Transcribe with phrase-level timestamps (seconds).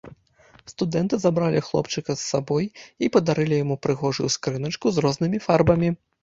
[0.71, 2.65] Студэнты забралі хлопчыка з сабой
[3.07, 5.89] і падарылі яму прыгожую скрыначку з рознымі фарбамі.